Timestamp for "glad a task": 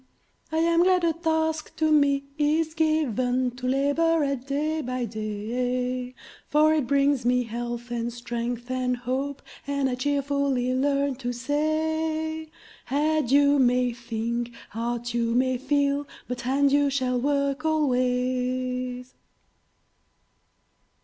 0.81-1.75